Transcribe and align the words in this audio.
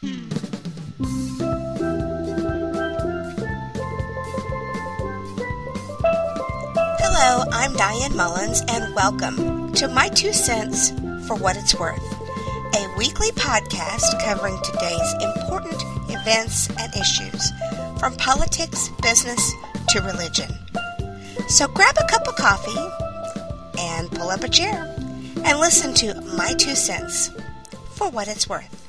Hello, 0.00 0.22
I'm 7.50 7.72
Diane 7.74 8.16
Mullins, 8.16 8.62
and 8.68 8.94
welcome 8.94 9.72
to 9.72 9.88
My 9.88 10.08
Two 10.08 10.32
Cents 10.32 10.90
for 11.26 11.34
What 11.34 11.56
It's 11.56 11.74
Worth, 11.74 11.98
a 12.76 12.94
weekly 12.96 13.32
podcast 13.32 14.22
covering 14.22 14.56
today's 14.62 15.14
important 15.20 15.82
events 16.10 16.68
and 16.78 16.94
issues, 16.94 17.50
from 17.98 18.14
politics, 18.16 18.90
business, 19.02 19.52
to 19.88 20.00
religion. 20.02 20.50
So 21.48 21.66
grab 21.66 21.96
a 21.98 22.06
cup 22.06 22.28
of 22.28 22.36
coffee 22.36 22.88
and 23.80 24.08
pull 24.12 24.30
up 24.30 24.44
a 24.44 24.48
chair 24.48 24.94
and 25.44 25.58
listen 25.58 25.92
to 25.94 26.20
My 26.36 26.54
Two 26.54 26.76
Cents 26.76 27.32
for 27.94 28.08
What 28.10 28.28
It's 28.28 28.48
Worth. 28.48 28.87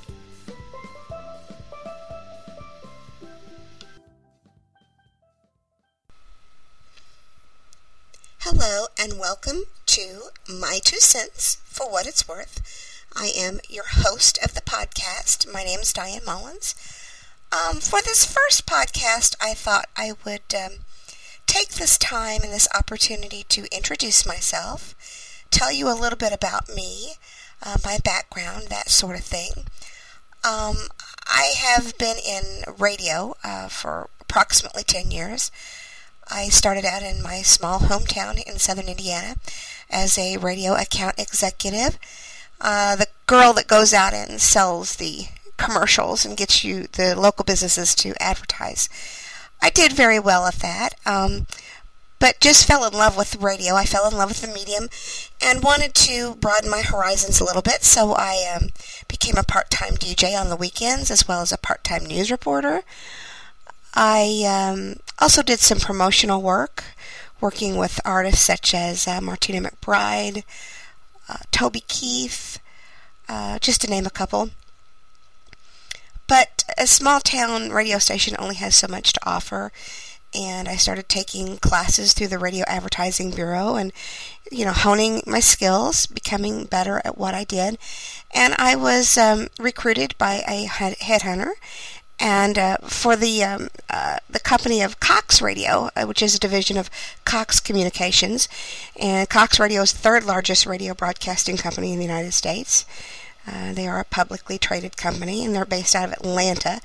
Hello 8.52 8.88
and 8.98 9.20
welcome 9.20 9.66
to 9.86 10.30
My 10.52 10.80
Two 10.84 10.98
Cents 10.98 11.60
for 11.66 11.88
What 11.88 12.08
It's 12.08 12.28
Worth. 12.28 13.06
I 13.16 13.32
am 13.38 13.60
your 13.70 13.84
host 13.88 14.40
of 14.44 14.56
the 14.56 14.62
podcast. 14.62 15.54
My 15.54 15.64
name 15.64 15.82
is 15.82 15.94
Diane 15.94 16.24
Mullins. 16.26 16.74
Um, 17.52 17.78
for 17.80 18.02
this 18.02 18.26
first 18.26 18.66
podcast, 18.66 19.36
I 19.40 19.54
thought 19.54 19.86
I 19.96 20.14
would 20.26 20.42
um, 20.56 20.80
take 21.46 21.74
this 21.74 21.96
time 22.00 22.42
and 22.42 22.52
this 22.52 22.68
opportunity 22.74 23.46
to 23.50 23.68
introduce 23.72 24.26
myself, 24.26 24.96
tell 25.52 25.72
you 25.72 25.88
a 25.88 25.94
little 25.94 26.18
bit 26.18 26.34
about 26.34 26.70
me, 26.70 27.18
uh, 27.62 27.78
my 27.86 28.00
background, 28.04 28.70
that 28.70 28.90
sort 28.90 29.16
of 29.16 29.24
thing. 29.24 29.52
Um, 30.44 30.88
I 31.28 31.54
have 31.56 31.96
been 32.00 32.18
in 32.18 32.64
radio 32.80 33.36
uh, 33.44 33.68
for 33.68 34.10
approximately 34.20 34.82
10 34.82 35.12
years. 35.12 35.52
I 36.32 36.50
started 36.50 36.86
out 36.86 37.02
in 37.02 37.22
my 37.24 37.42
small 37.42 37.80
hometown 37.80 38.42
in 38.44 38.60
southern 38.60 38.88
Indiana 38.88 39.36
as 39.90 40.18
a 40.18 40.38
radio 40.38 40.74
account 40.76 41.20
executive. 41.20 41.98
Uh, 42.62 42.96
the 42.96 43.08
girl 43.26 43.54
that 43.54 43.68
goes 43.68 43.94
out 43.94 44.14
and 44.14 44.40
sells 44.40 44.98
the 44.98 45.28
commercials 45.58 46.26
and 46.26 46.38
gets 46.38 46.64
you 46.64 46.88
the 46.94 47.16
local 47.16 47.44
businesses 47.44 47.96
to 47.96 48.14
advertise. 48.22 48.90
I 49.62 49.70
did 49.70 49.94
very 49.94 50.20
well 50.20 50.46
at 50.46 50.56
that, 50.56 50.96
um, 51.06 51.48
but 52.20 52.40
just 52.40 52.68
fell 52.68 52.86
in 52.86 52.94
love 52.94 53.18
with 53.18 53.38
radio. 53.38 53.76
I 53.76 53.86
fell 53.86 54.08
in 54.08 54.16
love 54.16 54.30
with 54.30 54.42
the 54.42 54.48
medium 54.48 54.90
and 55.42 55.64
wanted 55.64 55.94
to 55.96 56.36
broaden 56.36 56.70
my 56.70 56.82
horizons 56.82 57.40
a 57.40 57.46
little 57.46 57.62
bit, 57.62 57.84
so 57.84 58.14
I 58.14 58.54
um, 58.56 58.70
became 59.08 59.36
a 59.38 59.44
part 59.44 59.70
time 59.70 59.94
DJ 59.94 60.40
on 60.40 60.50
the 60.50 60.56
weekends 60.56 61.12
as 61.12 61.28
well 61.28 61.42
as 61.42 61.52
a 61.52 61.58
part 61.58 61.84
time 61.84 62.06
news 62.06 62.30
reporter. 62.32 62.84
I 63.94 64.44
um, 64.46 64.98
also 65.20 65.42
did 65.42 65.60
some 65.60 65.80
promotional 65.80 66.42
work, 66.42 66.84
working 67.42 67.78
with 67.78 68.00
artists 68.06 68.46
such 68.46 68.74
as 68.74 69.08
uh, 69.08 69.22
Martina 69.22 69.70
McBride, 69.70 70.44
uh, 71.28 71.38
Toby 71.52 71.84
Keith, 71.88 72.60
uh, 73.28 73.60
just 73.60 73.82
to 73.82 73.90
name 73.90 74.06
a 74.06 74.12
couple. 74.12 74.50
But 76.28 76.64
a 76.78 76.86
small 76.86 77.20
town 77.20 77.72
radio 77.72 77.98
station 77.98 78.36
only 78.38 78.56
has 78.56 78.76
so 78.76 78.88
much 78.88 79.14
to 79.14 79.20
offer. 79.28 79.72
And 80.32 80.68
I 80.68 80.76
started 80.76 81.10
taking 81.10 81.58
classes 81.58 82.14
through 82.14 82.28
the 82.28 82.38
Radio 82.38 82.64
Advertising 82.68 83.32
Bureau 83.32 83.76
and, 83.76 83.92
you 84.52 84.64
know, 84.64 84.74
honing 84.74 85.24
my 85.26 85.40
skills, 85.40 86.06
becoming 86.06 86.66
better 86.66 87.02
at 87.04 87.18
what 87.18 87.34
I 87.34 87.46
did. 87.46 87.80
And 88.32 88.54
I 88.60 88.76
was 88.76 89.18
um, 89.18 89.48
recruited 89.60 90.16
by 90.20 90.44
a 90.48 90.66
headhunter 90.68 91.54
and 92.20 92.58
uh, 92.58 92.78
for 92.84 93.16
the 93.16 93.44
um, 93.44 93.70
uh, 93.90 94.18
the 94.30 94.40
company 94.40 94.82
of 94.82 95.00
Cox 95.00 95.42
Radio, 95.42 95.90
uh, 95.96 96.06
which 96.06 96.22
is 96.22 96.36
a 96.36 96.40
division 96.40 96.78
of 96.78 96.90
Cox 97.26 97.60
Communications, 97.60 98.48
and 99.00 99.30
Cox 99.30 99.60
Radio 99.60 99.82
is 99.82 99.94
the 99.94 100.00
third 100.00 100.24
largest 100.24 100.66
radio 100.66 100.94
broadcasting 100.94 101.58
company 101.58 101.94
in 101.94 102.00
the 102.00 102.06
United 102.06 102.34
States. 102.34 102.86
Uh, 103.48 103.74
they 103.74 103.88
are 103.88 104.00
a 104.00 104.06
publicly 104.06 104.58
traded 104.58 104.98
company 104.98 105.44
and 105.44 105.56
they're 105.56 105.66
based 105.66 105.96
out 105.96 106.10
of 106.10 106.14
Atlanta. 106.14 106.82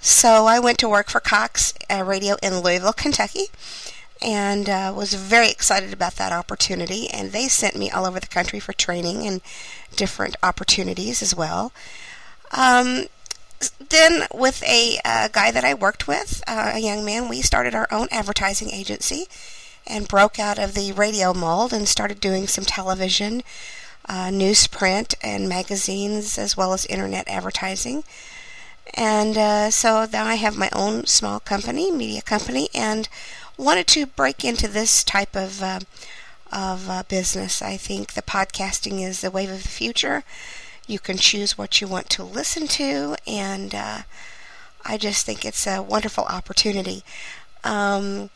So 0.00 0.46
I 0.46 0.58
went 0.58 0.78
to 0.78 0.88
work 0.88 1.10
for 1.10 1.20
Cox 1.20 1.74
uh, 1.90 2.04
Radio 2.04 2.36
in 2.42 2.60
Louisville, 2.60 2.92
Kentucky, 2.92 3.46
and 4.22 4.68
uh, 4.68 4.92
was 4.96 5.14
very 5.14 5.50
excited 5.50 5.92
about 5.92 6.14
that 6.16 6.32
opportunity. 6.32 7.08
And 7.08 7.32
they 7.32 7.48
sent 7.48 7.76
me 7.76 7.90
all 7.90 8.06
over 8.06 8.20
the 8.20 8.26
country 8.26 8.60
for 8.60 8.72
training 8.72 9.26
and 9.26 9.40
different 9.96 10.36
opportunities 10.42 11.22
as 11.22 11.34
well. 11.34 11.72
Um, 12.52 13.06
then, 13.90 14.26
with 14.32 14.62
a 14.62 14.98
uh, 15.04 15.28
guy 15.28 15.50
that 15.50 15.64
I 15.64 15.74
worked 15.74 16.06
with, 16.06 16.42
uh, 16.46 16.72
a 16.74 16.78
young 16.78 17.04
man, 17.04 17.28
we 17.28 17.42
started 17.42 17.74
our 17.74 17.88
own 17.90 18.08
advertising 18.10 18.70
agency 18.70 19.26
and 19.86 20.08
broke 20.08 20.38
out 20.38 20.58
of 20.58 20.74
the 20.74 20.92
radio 20.92 21.34
mold 21.34 21.72
and 21.72 21.88
started 21.88 22.20
doing 22.20 22.46
some 22.46 22.64
television 22.64 23.42
uh, 24.08 24.28
newsprint 24.28 25.14
and 25.22 25.48
magazines 25.48 26.38
as 26.38 26.56
well 26.56 26.72
as 26.72 26.86
internet 26.86 27.28
advertising. 27.28 28.04
And 28.94 29.36
uh, 29.36 29.70
so 29.70 30.06
now 30.12 30.24
I 30.26 30.34
have 30.34 30.56
my 30.56 30.70
own 30.72 31.06
small 31.06 31.38
company, 31.40 31.90
media 31.90 32.22
company, 32.22 32.68
and 32.74 33.08
wanted 33.56 33.86
to 33.88 34.06
break 34.06 34.44
into 34.44 34.68
this 34.68 35.04
type 35.04 35.36
of 35.36 35.62
uh, 35.62 35.80
of 36.52 36.90
uh, 36.90 37.04
business. 37.08 37.62
I 37.62 37.76
think 37.76 38.14
the 38.14 38.22
podcasting 38.22 39.06
is 39.06 39.20
the 39.20 39.30
wave 39.30 39.50
of 39.50 39.62
the 39.62 39.68
future. 39.68 40.24
You 40.90 40.98
can 40.98 41.18
choose 41.18 41.56
what 41.56 41.80
you 41.80 41.86
want 41.86 42.10
to 42.10 42.24
listen 42.24 42.66
to, 42.66 43.14
and 43.24 43.72
uh, 43.72 43.98
I 44.84 44.98
just 44.98 45.24
think 45.24 45.44
it's 45.44 45.64
a 45.64 45.80
wonderful 45.80 46.24
opportunity. 46.24 47.04
Um, 47.62 48.30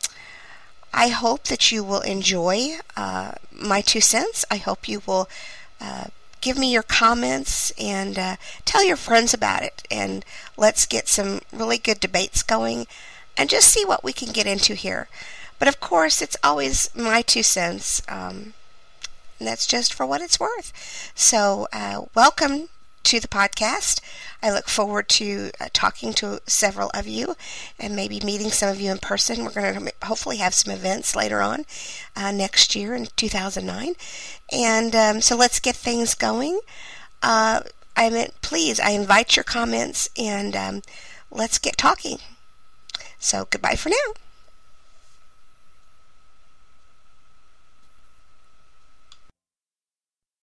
I 0.93 1.09
hope 1.09 1.43
that 1.45 1.69
you 1.73 1.83
will 1.83 1.99
enjoy 1.99 2.77
uh, 2.95 3.33
my 3.51 3.81
two 3.81 3.99
cents. 3.99 4.45
I 4.49 4.55
hope 4.55 4.87
you 4.87 5.01
will 5.05 5.27
uh, 5.81 6.05
give 6.39 6.57
me 6.57 6.71
your 6.71 6.81
comments 6.81 7.71
and 7.71 8.17
uh, 8.17 8.35
tell 8.63 8.85
your 8.85 8.95
friends 8.95 9.33
about 9.33 9.61
it. 9.61 9.83
And 9.91 10.23
let's 10.55 10.85
get 10.85 11.09
some 11.09 11.41
really 11.51 11.77
good 11.77 11.99
debates 11.99 12.41
going 12.41 12.87
and 13.35 13.49
just 13.49 13.67
see 13.67 13.83
what 13.83 14.01
we 14.01 14.13
can 14.13 14.31
get 14.31 14.47
into 14.47 14.75
here. 14.75 15.09
But 15.59 15.67
of 15.67 15.81
course, 15.81 16.21
it's 16.21 16.37
always 16.41 16.89
my 16.95 17.21
two 17.21 17.43
cents. 17.43 18.01
Um, 18.07 18.53
and 19.39 19.47
that's 19.47 19.67
just 19.67 19.93
for 19.93 20.05
what 20.05 20.21
it's 20.21 20.39
worth. 20.39 21.11
So, 21.15 21.67
uh, 21.73 22.03
welcome 22.15 22.69
to 23.05 23.19
the 23.19 23.27
podcast. 23.27 24.01
I 24.41 24.51
look 24.51 24.67
forward 24.67 25.07
to 25.09 25.51
uh, 25.59 25.67
talking 25.73 26.11
to 26.13 26.41
several 26.47 26.89
of 26.93 27.07
you 27.07 27.35
and 27.79 27.95
maybe 27.95 28.19
meeting 28.19 28.49
some 28.49 28.69
of 28.69 28.81
you 28.81 28.91
in 28.91 28.97
person. 28.97 29.43
We're 29.43 29.51
going 29.51 29.85
to 29.85 29.93
hopefully 30.03 30.37
have 30.37 30.53
some 30.53 30.73
events 30.73 31.15
later 31.15 31.41
on 31.41 31.65
uh, 32.15 32.31
next 32.31 32.75
year 32.75 32.95
in 32.95 33.07
2009. 33.15 33.93
And 34.51 34.95
um, 34.95 35.21
so 35.21 35.35
let's 35.35 35.59
get 35.59 35.75
things 35.75 36.15
going. 36.15 36.59
Uh, 37.21 37.61
I 37.95 38.09
mean, 38.09 38.27
please, 38.41 38.79
I 38.79 38.89
invite 38.89 39.35
your 39.35 39.43
comments 39.43 40.09
and 40.17 40.55
um, 40.55 40.81
let's 41.29 41.59
get 41.59 41.77
talking. 41.77 42.17
So 43.19 43.47
goodbye 43.49 43.75
for 43.75 43.89
now. 43.89 44.24